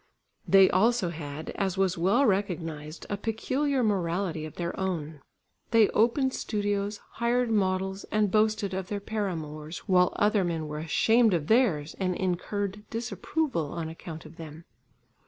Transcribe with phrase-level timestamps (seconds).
[0.47, 5.21] They also had, as was well recognised, a peculiar morality of their own.
[5.69, 11.35] They opened studios, hired models, and boasted of their paramours, while other men were ashamed
[11.35, 14.65] of theirs and incurred disapproval on account of them.